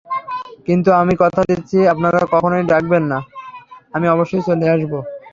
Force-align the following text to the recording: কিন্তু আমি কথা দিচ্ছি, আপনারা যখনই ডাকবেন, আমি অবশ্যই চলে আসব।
কিন্তু 0.67 0.89
আমি 1.01 1.13
কথা 1.23 1.41
দিচ্ছি, 1.49 1.77
আপনারা 1.93 2.19
যখনই 2.23 2.63
ডাকবেন, 2.71 3.03
আমি 3.95 4.07
অবশ্যই 4.15 4.43
চলে 4.47 4.65
আসব। 4.75 4.93